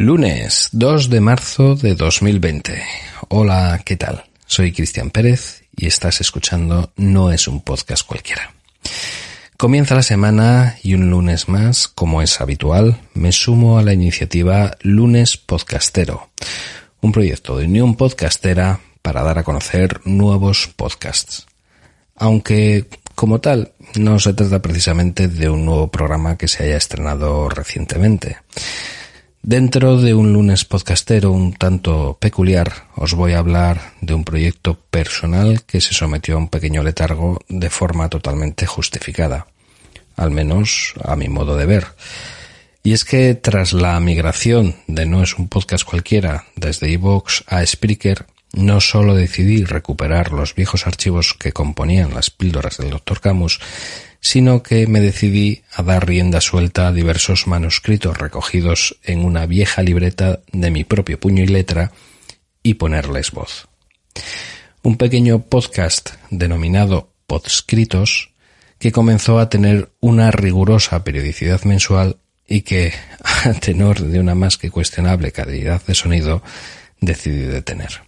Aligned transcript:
Lunes 0.00 0.70
2 0.72 1.10
de 1.10 1.20
marzo 1.20 1.74
de 1.74 1.94
2020. 1.94 2.82
Hola, 3.28 3.82
¿qué 3.84 3.98
tal? 3.98 4.24
Soy 4.46 4.72
Cristian 4.72 5.10
Pérez 5.10 5.64
y 5.76 5.88
estás 5.88 6.22
escuchando 6.22 6.90
No 6.96 7.30
es 7.30 7.46
un 7.46 7.60
podcast 7.60 8.06
cualquiera. 8.06 8.54
Comienza 9.58 9.94
la 9.94 10.02
semana 10.02 10.78
y 10.82 10.94
un 10.94 11.10
lunes 11.10 11.50
más, 11.50 11.86
como 11.86 12.22
es 12.22 12.40
habitual, 12.40 12.98
me 13.12 13.30
sumo 13.30 13.76
a 13.76 13.82
la 13.82 13.92
iniciativa 13.92 14.74
Lunes 14.80 15.36
Podcastero, 15.36 16.30
un 17.02 17.12
proyecto 17.12 17.58
de 17.58 17.66
Unión 17.66 17.94
Podcastera 17.94 18.80
para 19.02 19.22
dar 19.22 19.38
a 19.38 19.44
conocer 19.44 20.00
nuevos 20.06 20.70
podcasts. 20.76 21.46
Aunque, 22.16 22.88
como 23.14 23.42
tal, 23.42 23.72
no 23.96 24.18
se 24.18 24.32
trata 24.32 24.62
precisamente 24.62 25.28
de 25.28 25.50
un 25.50 25.66
nuevo 25.66 25.88
programa 25.88 26.38
que 26.38 26.48
se 26.48 26.64
haya 26.64 26.78
estrenado 26.78 27.50
recientemente. 27.50 28.38
Dentro 29.50 29.96
de 29.96 30.14
un 30.14 30.32
lunes 30.32 30.64
podcastero 30.64 31.32
un 31.32 31.52
tanto 31.54 32.16
peculiar, 32.20 32.86
os 32.94 33.14
voy 33.14 33.32
a 33.32 33.40
hablar 33.40 33.94
de 34.00 34.14
un 34.14 34.22
proyecto 34.22 34.78
personal 34.92 35.64
que 35.64 35.80
se 35.80 35.92
sometió 35.92 36.36
a 36.36 36.38
un 36.38 36.46
pequeño 36.46 36.84
letargo 36.84 37.40
de 37.48 37.68
forma 37.68 38.08
totalmente 38.08 38.64
justificada, 38.66 39.48
al 40.14 40.30
menos 40.30 40.94
a 41.02 41.16
mi 41.16 41.28
modo 41.28 41.56
de 41.56 41.66
ver. 41.66 41.88
Y 42.84 42.92
es 42.92 43.04
que 43.04 43.34
tras 43.34 43.72
la 43.72 43.98
migración 43.98 44.76
de 44.86 45.04
No 45.04 45.20
es 45.20 45.36
un 45.36 45.48
podcast 45.48 45.82
cualquiera 45.82 46.44
desde 46.54 46.88
iVoox 46.92 47.42
a 47.48 47.66
Spreaker, 47.66 48.26
no 48.52 48.80
solo 48.80 49.16
decidí 49.16 49.64
recuperar 49.64 50.30
los 50.30 50.54
viejos 50.54 50.86
archivos 50.86 51.34
que 51.34 51.50
componían 51.50 52.14
las 52.14 52.30
píldoras 52.30 52.78
del 52.78 52.90
Dr. 52.90 53.18
Camus, 53.18 53.58
sino 54.20 54.62
que 54.62 54.86
me 54.86 55.00
decidí 55.00 55.62
a 55.74 55.82
dar 55.82 56.06
rienda 56.06 56.40
suelta 56.40 56.88
a 56.88 56.92
diversos 56.92 57.46
manuscritos 57.46 58.18
recogidos 58.18 58.98
en 59.02 59.24
una 59.24 59.46
vieja 59.46 59.82
libreta 59.82 60.40
de 60.52 60.70
mi 60.70 60.84
propio 60.84 61.18
puño 61.18 61.42
y 61.42 61.46
letra 61.46 61.92
y 62.62 62.74
ponerles 62.74 63.30
voz. 63.30 63.68
Un 64.82 64.96
pequeño 64.96 65.40
podcast 65.42 66.10
denominado 66.30 67.12
Podscritos 67.26 68.30
que 68.78 68.92
comenzó 68.92 69.38
a 69.38 69.48
tener 69.48 69.90
una 70.00 70.30
rigurosa 70.30 71.04
periodicidad 71.04 71.62
mensual 71.64 72.16
y 72.46 72.62
que, 72.62 72.92
a 73.44 73.52
tenor 73.54 74.00
de 74.00 74.18
una 74.18 74.34
más 74.34 74.58
que 74.58 74.70
cuestionable 74.70 75.32
calidad 75.32 75.82
de 75.86 75.94
sonido, 75.94 76.42
decidí 77.00 77.42
detener. 77.42 78.02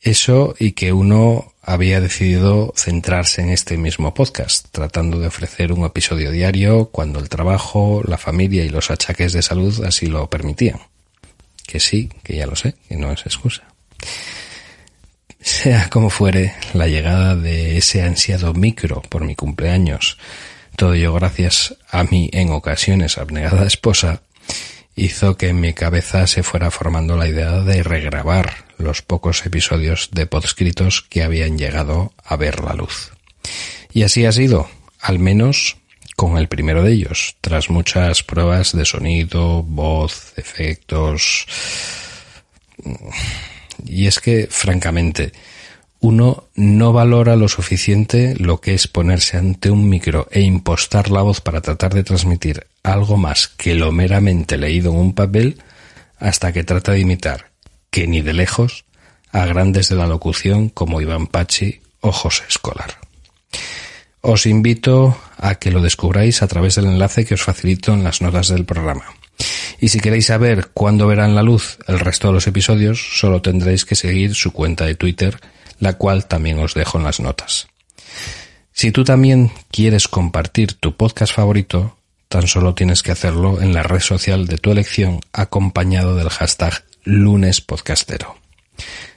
Eso 0.00 0.54
y 0.58 0.72
que 0.72 0.92
uno 0.92 1.53
había 1.66 2.00
decidido 2.00 2.72
centrarse 2.76 3.42
en 3.42 3.50
este 3.50 3.76
mismo 3.76 4.12
podcast, 4.14 4.66
tratando 4.70 5.18
de 5.18 5.28
ofrecer 5.28 5.72
un 5.72 5.84
episodio 5.84 6.30
diario 6.30 6.86
cuando 6.86 7.18
el 7.18 7.28
trabajo, 7.28 8.02
la 8.06 8.18
familia 8.18 8.64
y 8.64 8.68
los 8.68 8.90
achaques 8.90 9.32
de 9.32 9.42
salud 9.42 9.84
así 9.84 10.06
lo 10.06 10.28
permitían. 10.28 10.80
Que 11.66 11.80
sí, 11.80 12.10
que 12.22 12.36
ya 12.36 12.46
lo 12.46 12.56
sé, 12.56 12.74
que 12.88 12.96
no 12.96 13.10
es 13.10 13.22
excusa. 13.26 13.64
Sea 15.40 15.88
como 15.90 16.10
fuere, 16.10 16.54
la 16.72 16.88
llegada 16.88 17.36
de 17.36 17.76
ese 17.76 18.02
ansiado 18.02 18.54
micro 18.54 19.02
por 19.02 19.24
mi 19.24 19.34
cumpleaños, 19.34 20.18
todo 20.76 20.94
ello 20.94 21.14
gracias 21.14 21.76
a 21.90 22.04
mi 22.04 22.28
en 22.32 22.50
ocasiones 22.50 23.18
abnegada 23.18 23.66
esposa, 23.66 24.22
hizo 24.96 25.36
que 25.36 25.48
en 25.48 25.60
mi 25.60 25.72
cabeza 25.72 26.26
se 26.26 26.42
fuera 26.42 26.70
formando 26.70 27.16
la 27.16 27.28
idea 27.28 27.60
de 27.60 27.82
regrabar 27.82 28.64
los 28.78 29.02
pocos 29.02 29.44
episodios 29.46 30.10
de 30.12 30.26
podscritos 30.26 31.02
que 31.02 31.22
habían 31.22 31.58
llegado 31.58 32.12
a 32.24 32.36
ver 32.36 32.62
la 32.62 32.74
luz. 32.74 33.12
Y 33.92 34.02
así 34.02 34.24
ha 34.26 34.32
sido, 34.32 34.68
al 35.00 35.18
menos 35.18 35.76
con 36.16 36.38
el 36.38 36.48
primero 36.48 36.82
de 36.82 36.92
ellos, 36.92 37.36
tras 37.40 37.70
muchas 37.70 38.22
pruebas 38.22 38.72
de 38.72 38.84
sonido, 38.84 39.62
voz, 39.62 40.32
efectos. 40.36 41.46
Y 43.84 44.06
es 44.06 44.20
que, 44.20 44.46
francamente, 44.48 45.32
uno 46.04 46.50
no 46.54 46.92
valora 46.92 47.34
lo 47.34 47.48
suficiente 47.48 48.34
lo 48.36 48.60
que 48.60 48.74
es 48.74 48.88
ponerse 48.88 49.38
ante 49.38 49.70
un 49.70 49.88
micro 49.88 50.28
e 50.30 50.42
impostar 50.42 51.08
la 51.08 51.22
voz 51.22 51.40
para 51.40 51.62
tratar 51.62 51.94
de 51.94 52.04
transmitir 52.04 52.66
algo 52.82 53.16
más 53.16 53.48
que 53.48 53.74
lo 53.74 53.90
meramente 53.90 54.58
leído 54.58 54.92
en 54.92 54.98
un 54.98 55.14
papel 55.14 55.62
hasta 56.18 56.52
que 56.52 56.62
trata 56.62 56.92
de 56.92 57.00
imitar 57.00 57.52
que 57.90 58.06
ni 58.06 58.20
de 58.20 58.34
lejos 58.34 58.84
a 59.32 59.46
grandes 59.46 59.88
de 59.88 59.96
la 59.96 60.06
locución 60.06 60.68
como 60.68 61.00
Iván 61.00 61.26
Pachi 61.26 61.80
o 62.00 62.12
José 62.12 62.44
Escolar. 62.50 62.98
Os 64.20 64.44
invito 64.44 65.16
a 65.38 65.54
que 65.54 65.70
lo 65.70 65.80
descubráis 65.80 66.42
a 66.42 66.48
través 66.48 66.74
del 66.74 66.84
enlace 66.84 67.24
que 67.24 67.32
os 67.32 67.42
facilito 67.42 67.94
en 67.94 68.04
las 68.04 68.20
notas 68.20 68.48
del 68.48 68.66
programa. 68.66 69.06
Y 69.80 69.88
si 69.88 70.00
queréis 70.00 70.26
saber 70.26 70.68
cuándo 70.74 71.06
verán 71.06 71.34
la 71.34 71.42
luz 71.42 71.78
el 71.88 71.98
resto 71.98 72.28
de 72.28 72.34
los 72.34 72.46
episodios, 72.46 73.00
solo 73.18 73.40
tendréis 73.40 73.86
que 73.86 73.94
seguir 73.94 74.34
su 74.34 74.52
cuenta 74.52 74.84
de 74.84 74.96
Twitter, 74.96 75.40
la 75.84 75.92
cual 75.92 76.26
también 76.26 76.58
os 76.58 76.74
dejo 76.74 76.98
en 76.98 77.04
las 77.04 77.20
notas. 77.20 77.68
Si 78.72 78.90
tú 78.90 79.04
también 79.04 79.52
quieres 79.70 80.08
compartir 80.08 80.72
tu 80.72 80.96
podcast 80.96 81.32
favorito, 81.32 81.96
tan 82.28 82.48
solo 82.48 82.74
tienes 82.74 83.02
que 83.02 83.12
hacerlo 83.12 83.60
en 83.60 83.72
la 83.72 83.84
red 83.84 84.00
social 84.00 84.46
de 84.46 84.58
tu 84.58 84.72
elección 84.72 85.20
acompañado 85.32 86.16
del 86.16 86.30
hashtag 86.30 86.84
lunes 87.04 87.60
podcastero. 87.60 88.36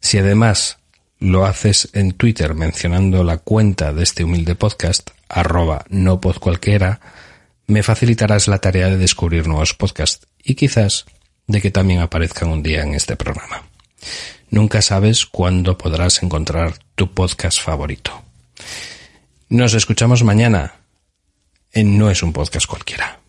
Si 0.00 0.18
además 0.18 0.78
lo 1.18 1.46
haces 1.46 1.88
en 1.94 2.12
Twitter 2.12 2.54
mencionando 2.54 3.24
la 3.24 3.38
cuenta 3.38 3.92
de 3.92 4.02
este 4.02 4.22
humilde 4.22 4.54
podcast, 4.54 5.10
arroba 5.28 5.84
no 5.88 6.20
pod 6.20 6.36
cualquiera, 6.38 7.00
me 7.66 7.82
facilitarás 7.82 8.48
la 8.48 8.58
tarea 8.58 8.88
de 8.88 8.98
descubrir 8.98 9.48
nuevos 9.48 9.74
podcasts 9.74 10.26
y 10.42 10.54
quizás 10.54 11.06
de 11.46 11.60
que 11.60 11.70
también 11.70 12.00
aparezcan 12.00 12.50
un 12.50 12.62
día 12.62 12.82
en 12.82 12.94
este 12.94 13.16
programa. 13.16 13.62
Nunca 14.50 14.82
sabes 14.82 15.26
cuándo 15.26 15.78
podrás 15.78 16.22
encontrar 16.24 16.74
tu 16.96 17.12
podcast 17.12 17.62
favorito. 17.62 18.22
Nos 19.48 19.74
escuchamos 19.74 20.24
mañana 20.24 20.74
en 21.72 21.98
No 21.98 22.10
es 22.10 22.22
un 22.24 22.32
podcast 22.32 22.66
cualquiera. 22.66 23.19